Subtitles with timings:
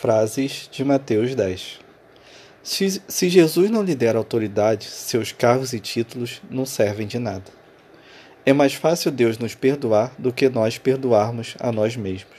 [0.00, 1.78] Frases de Mateus 10
[2.62, 7.44] se, se Jesus não lhe der autoridade, seus cargos e títulos não servem de nada.
[8.46, 12.32] É mais fácil Deus nos perdoar do que nós perdoarmos a nós mesmos.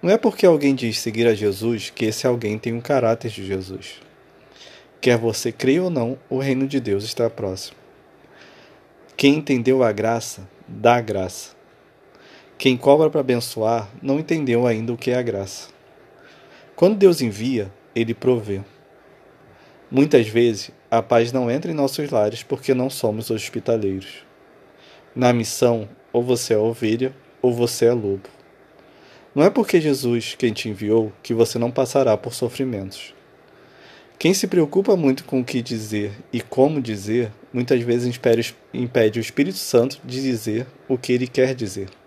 [0.00, 3.44] Não é porque alguém diz seguir a Jesus que esse alguém tem um caráter de
[3.44, 4.00] Jesus.
[4.98, 7.76] Quer você creia ou não, o reino de Deus está próximo.
[9.14, 11.54] Quem entendeu a graça, dá graça.
[12.56, 15.81] Quem cobra para abençoar, não entendeu ainda o que é a graça.
[16.82, 18.60] Quando Deus envia, ele provê.
[19.88, 24.26] Muitas vezes, a paz não entra em nossos lares porque não somos hospitaleiros.
[25.14, 28.28] Na missão, ou você é ovelha ou você é lobo.
[29.32, 33.14] Não é porque Jesus quem te enviou que você não passará por sofrimentos.
[34.18, 38.12] Quem se preocupa muito com o que dizer e como dizer, muitas vezes
[38.74, 42.01] impede o Espírito Santo de dizer o que ele quer dizer.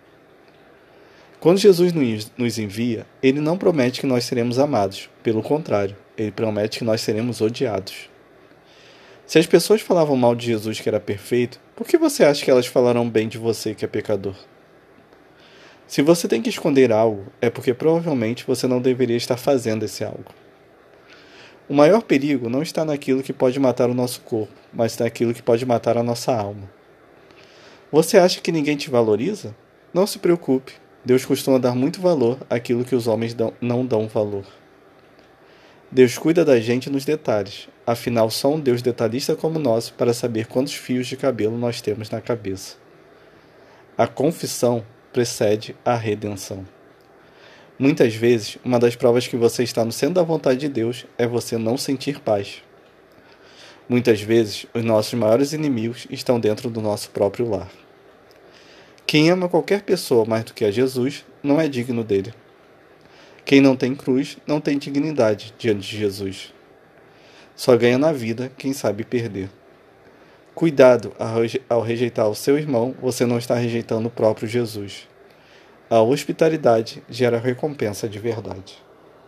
[1.45, 1.94] Quando Jesus
[2.35, 7.02] nos envia, ele não promete que nós seremos amados, pelo contrário, ele promete que nós
[7.02, 8.09] seremos odiados.
[9.28, 12.50] Se as pessoas falavam mal de Jesus que era perfeito, por que você acha que
[12.50, 14.33] elas falarão bem de você que é pecador?
[15.86, 20.03] Se você tem que esconder algo, é porque provavelmente você não deveria estar fazendo esse
[20.03, 20.33] algo.
[21.70, 25.44] O maior perigo não está naquilo que pode matar o nosso corpo, mas naquilo que
[25.44, 26.67] pode matar a nossa alma.
[27.92, 29.55] Você acha que ninguém te valoriza?
[29.94, 30.73] Não se preocupe,
[31.06, 34.44] Deus costuma dar muito valor àquilo que os homens não dão valor.
[35.92, 40.48] Deus cuida da gente nos detalhes, afinal, só um Deus detalhista como nós para saber
[40.48, 42.76] quantos fios de cabelo nós temos na cabeça.
[43.95, 44.83] A confissão
[45.14, 46.66] precede a redenção.
[47.78, 51.28] Muitas vezes, uma das provas que você está no centro da vontade de Deus é
[51.28, 52.64] você não sentir paz.
[53.88, 57.70] Muitas vezes, os nossos maiores inimigos estão dentro do nosso próprio lar.
[59.08, 62.34] Quem ama qualquer pessoa mais do que a Jesus não é digno dele.
[63.45, 66.52] Quem não tem cruz não tem dignidade diante de Jesus.
[67.56, 69.50] Só ganha na vida quem sabe perder.
[70.55, 71.14] Cuidado
[71.70, 75.08] ao rejeitar o seu irmão, você não está rejeitando o próprio Jesus.
[75.87, 78.85] A hospitalidade gera recompensa de verdade.